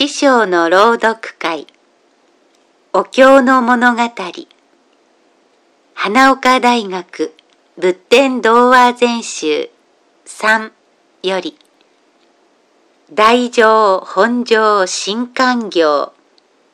[0.00, 1.66] 師匠の朗読会。
[2.92, 4.02] お経の物語。
[5.92, 7.34] 花岡大学
[7.76, 9.70] 仏典童話全集
[10.24, 10.70] 3
[11.24, 11.58] より。
[13.12, 16.12] 大乗本上新刊行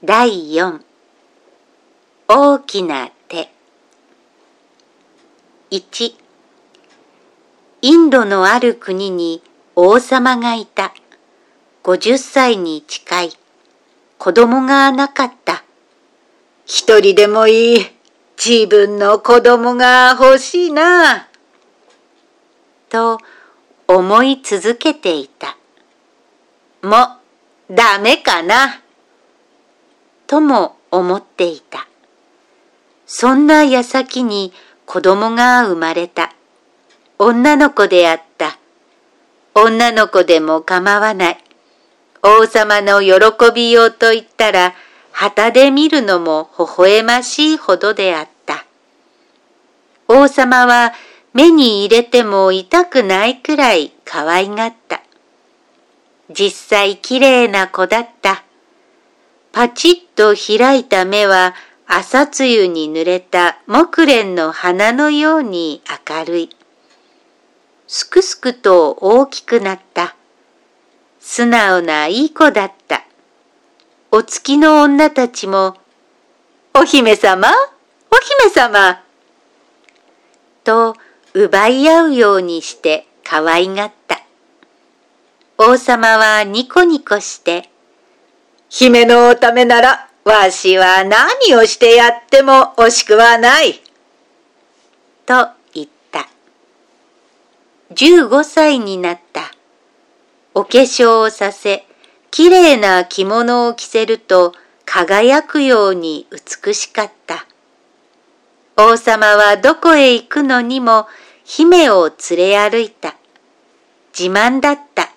[0.04, 0.82] 第4
[2.28, 3.50] 大きな手。
[5.70, 6.14] 1
[7.80, 9.42] インドのある国に
[9.74, 10.92] 王様がいた。
[11.84, 13.30] 50歳に近い。
[14.16, 15.64] 子供がなかった。
[16.64, 17.86] 一人でもいい。
[18.42, 21.28] 自分の子供が欲しいな。
[22.88, 23.18] と
[23.86, 25.58] 思い続けていた。
[26.82, 27.18] も、
[27.70, 28.80] ダメかな。
[30.26, 31.86] とも思っていた。
[33.04, 34.54] そんな矢先に
[34.86, 36.34] 子供が生まれた。
[37.18, 38.58] 女の子であった。
[39.54, 41.43] 女の子でも構わない。
[42.26, 44.74] 王様の喜びようと言ったら、
[45.12, 48.64] 旗で見るのも微笑ましいほどであった。
[50.08, 50.94] 王様は
[51.34, 55.02] 目に入れても痛くないくらい可愛がった。
[56.30, 58.42] 実際綺麗な子だった。
[59.52, 61.54] パチッと開いた目は
[61.86, 66.56] 朝露に濡れた木蓮の花のように明るい。
[67.86, 70.16] すくすくと大きくなった。
[71.26, 73.02] 素直ないい子だった。
[74.10, 75.74] お月の女たちも、
[76.74, 77.48] お姫様？
[78.10, 79.02] お姫様？
[80.64, 80.94] と
[81.32, 84.20] 奪い合うようにして可愛がった。
[85.56, 87.70] 王様はニコニコして、
[88.68, 93.80] 姫のおためなら、わしは何をしてやっても惜しくはない。
[95.24, 96.28] と言った
[97.94, 99.53] 15歳になった。
[100.54, 101.84] お化粧をさせ、
[102.30, 107.46] きれいな着物を着せると輝くように美しかった。
[108.76, 111.08] 王様はどこへ行くのにも
[111.44, 113.16] 姫を連れ歩いた。
[114.16, 115.10] 自慢だった。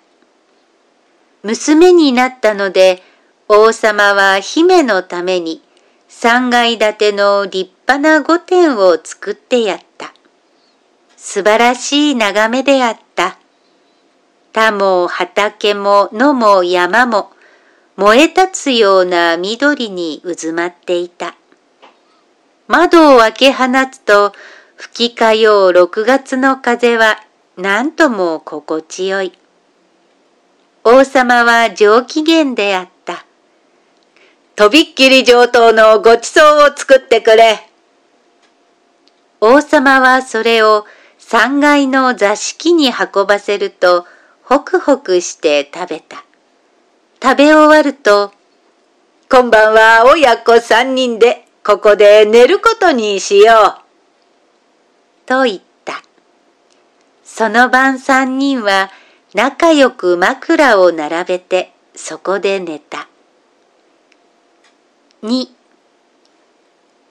[1.44, 3.04] 娘になったので
[3.48, 5.62] 王様は姫のために
[6.08, 10.14] 三階建ての立派な御殿を作ってやった。
[11.16, 13.07] 素晴らしい眺めであった。
[14.54, 17.32] 田も畑も野も山も
[17.96, 21.36] 燃え立つような緑に渦まっていた。
[22.68, 24.34] 窓を開け放つと
[24.76, 27.18] 吹き交よう6月の風は
[27.56, 29.34] 何とも心地よい。
[30.84, 33.26] 王様は上機嫌であった。
[34.56, 37.68] とびっきり上等のごちそうを作ってくれ。
[39.40, 40.86] 王様はそれを
[41.20, 44.06] 3階の座敷に運ばせると、
[44.48, 46.24] ホクホクして食べた。
[47.22, 48.32] 食べ終わると、
[49.30, 55.28] 今晩は親子3人でここで寝ることにしよう。
[55.28, 56.02] と言った。
[57.26, 58.90] その晩3人は
[59.34, 63.10] 仲良く枕を並べてそこで寝た。
[65.24, 65.50] 2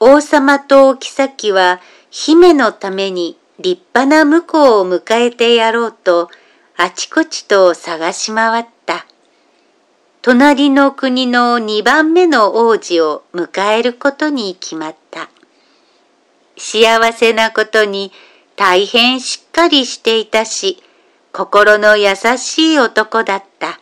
[0.00, 6.30] 王様とお妃は姫のために立派な婿を迎えてやろうと
[6.78, 9.06] あちこちと探し回った。
[10.20, 15.30] 隣の国の二番目の王子を迎えることに決まった。
[16.58, 18.12] 幸せなことに
[18.56, 20.82] 大変しっかりしていたし、
[21.32, 23.80] 心の優しい男だった。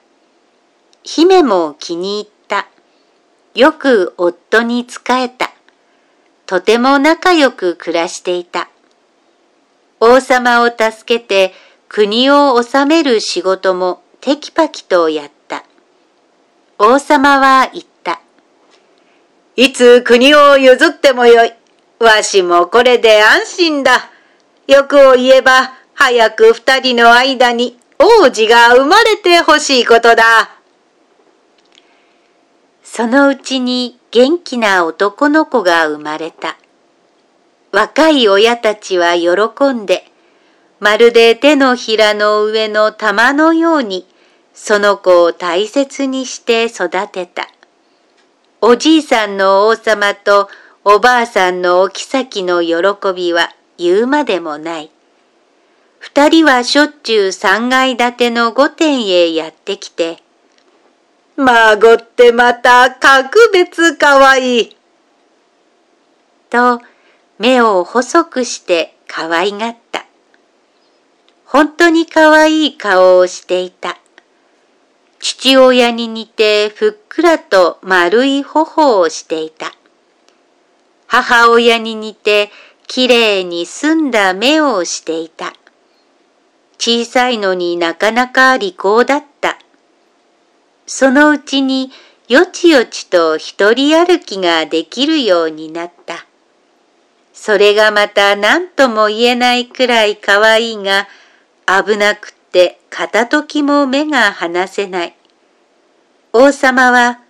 [1.02, 2.68] 姫も気に入った。
[3.56, 5.50] よく夫に仕えた。
[6.46, 8.68] とても仲良く暮らしていた。
[9.98, 11.54] 王様を助けて
[11.96, 15.62] 国を治める仕事もテキパキとやった。
[16.76, 18.20] 王様は言った。
[19.54, 21.52] いつ国を譲ってもよい。
[22.00, 24.10] わしもこれで安心だ。
[24.66, 30.50] 欲を言えば早く二人の間に王子が生まれてほしいことだ。
[32.82, 36.56] そのうちに元気な男の子が生まれた。
[37.70, 40.10] 若い親たちは喜んで、
[40.84, 44.06] まるで手のひらの上の玉のように、
[44.52, 47.48] その子を大切にして育てた。
[48.60, 50.50] おじいさんの王様と
[50.84, 53.48] おばあさんのお妃の喜びは
[53.78, 54.90] 言うまでもない。
[56.00, 60.18] 二人はしょっちゅう三階建ての御殿へやってきて、
[61.36, 64.76] 孫ってまた格別かわいい。
[66.50, 66.82] と、
[67.38, 70.03] 目を細くして可愛がった。
[71.54, 73.96] 本当に可愛い顔をしていた。
[75.20, 79.72] 父親に似てふっくらと丸い頬をしていた。
[81.06, 82.50] 母親に似て
[82.88, 85.52] きれいに澄んだ目をしていた。
[86.76, 89.56] 小さいのになかなか利口だった。
[90.86, 91.92] そのうちに
[92.26, 96.26] よちよちと一人歩きができるようになった。
[97.32, 101.06] それがまた何とも言えないくらい可愛いが、
[101.66, 105.16] 危なくって片時も目が離せない。
[106.32, 107.20] 王様は、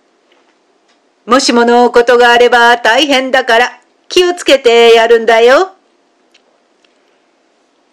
[1.25, 5.71] もしものことがあれば大変だから気をつけてやるんだよ。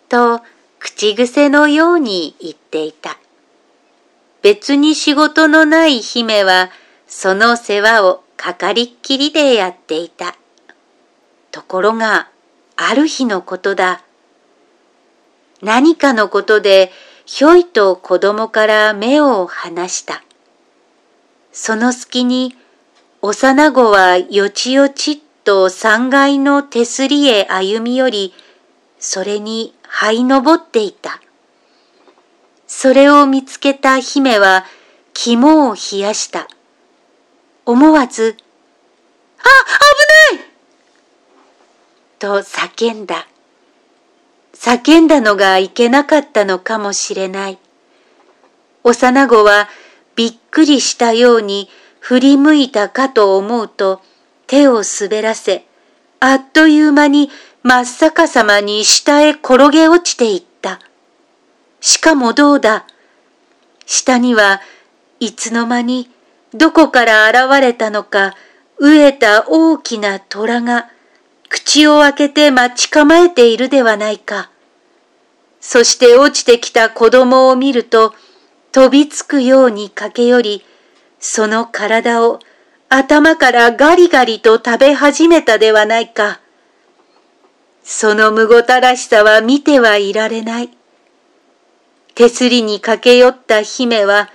[0.09, 0.43] と、
[0.79, 3.19] 口癖のように言っていた。
[4.43, 6.71] 別に仕事のない姫は、
[7.07, 10.37] その世話をかかりっきりでやっていた。
[11.51, 12.29] ところが、
[12.77, 14.03] ある日のことだ。
[15.63, 16.91] 何かのことで、
[17.25, 20.23] ひょいと子供から目を離した。
[21.53, 22.57] その隙に、
[23.21, 28.35] 幼子はよちよちっと三階の手すりへ歩み寄り、
[28.99, 31.21] それに這い登っていた。
[32.67, 34.65] それを見つけた姫は
[35.15, 36.49] 肝を冷やした。
[37.65, 38.37] 思わず、
[39.39, 39.43] あ、
[40.33, 40.45] 危ない
[42.19, 43.29] と叫んだ。
[44.65, 47.59] 叫んだのがいけなかったのかもしれない。
[48.85, 49.69] 幼子は
[50.15, 51.69] びっくりしたように
[51.99, 54.01] 振り向いたかと思うと
[54.47, 55.67] 手を滑らせ、
[56.21, 57.29] あっという間に
[57.65, 60.79] 真っ逆さまに下へ転げ落ちていった。
[61.81, 62.87] しかもどうだ？
[63.85, 64.61] 下には
[65.19, 66.09] いつの間に
[66.55, 68.37] どこから現れたのか
[68.81, 70.89] 飢えた大きな虎が
[71.53, 74.51] 口を開けて待ち構えているではないか。
[75.61, 78.15] そして落ちてきた子供を見ると
[78.73, 80.65] 飛びつくように駆け寄り、
[81.21, 82.41] その体を
[82.89, 86.41] 頭からガリガリと食べ始めたではないか。
[87.85, 90.71] そのむごたらしさは見てはいられない。
[92.15, 94.31] 手すりに駆け寄った姫は、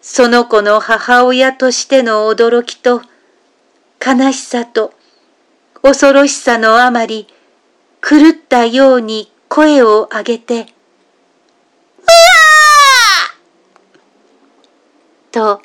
[0.00, 3.02] その子の母親としての驚きと、
[4.04, 4.95] 悲しさと、
[5.86, 7.28] 恐ろしさのあまり、
[8.02, 10.66] 狂ったように声を上げて、うわ
[15.30, 15.62] と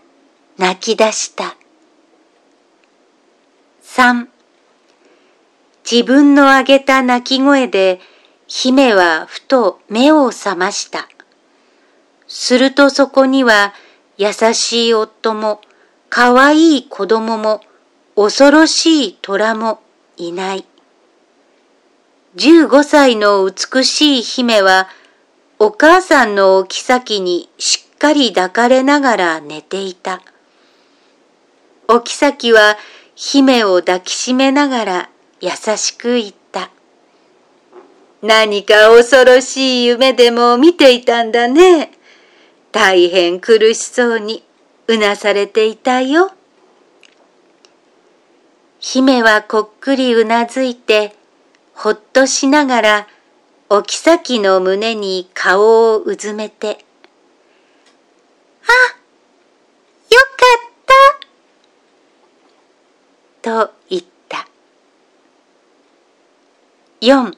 [0.60, 1.56] 泣き出した。
[3.82, 4.30] 三
[5.92, 8.00] 自分の上げた泣き声で
[8.46, 11.10] 姫はふと目を覚ました。
[12.28, 13.74] するとそこには
[14.18, 15.62] 優しい夫も
[16.10, 17.62] 可愛い子供も
[18.16, 19.82] 恐ろしい虎も
[20.18, 20.66] いない。
[22.36, 24.88] 15歳の美しい姫は
[25.60, 30.22] お母さんの置き先にしっかり抱かれながら寝ていた。
[31.88, 32.78] お妃は
[33.16, 35.10] 姫を抱きしめながら
[35.42, 36.72] 優しく言った。
[38.22, 41.92] 何か恐ろしい夢でも見ていたんだね。
[42.72, 44.44] 大変苦しそうに
[44.88, 46.32] うなされていたよ。
[48.84, 51.16] 姫はこっくりうなずいて、
[51.76, 53.08] ほっとしながら、
[53.70, 56.84] お妃の胸に顔をうずめて、
[58.64, 58.66] あ、
[60.10, 60.26] よか
[60.58, 60.62] っ
[63.44, 64.48] たと言った。
[67.02, 67.38] 4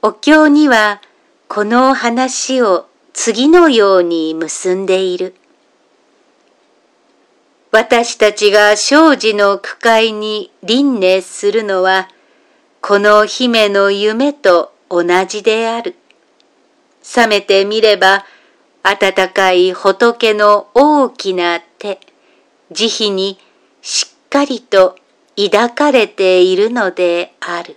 [0.00, 1.02] お経には
[1.46, 5.34] この話を次のように結んでいる。
[7.72, 12.08] 私たちが生児の区会に輪廻するのは、
[12.80, 15.94] この姫の夢と同じである。
[17.02, 18.24] 覚めてみれば、
[18.82, 22.00] 温かい仏の大きな手、
[22.72, 23.38] 慈悲に
[23.82, 24.96] しっかりと
[25.36, 27.76] 抱かれているのである。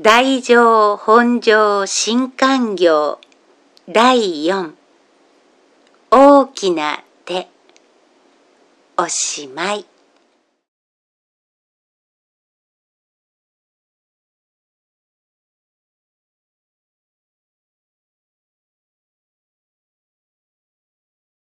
[0.00, 3.18] 大乗本上新官業
[3.88, 4.74] 第四
[6.64, 7.46] きな手
[8.96, 9.93] おしまい。